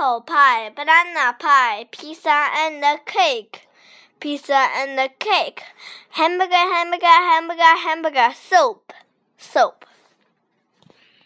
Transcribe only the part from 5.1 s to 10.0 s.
cake, hamburger, hamburger, hamburger, hamburger, soap, soap.